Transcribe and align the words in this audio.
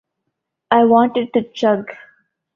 I 0.71 0.85
want 0.85 1.15
it 1.15 1.31
to 1.33 1.43
chug. 1.53 1.91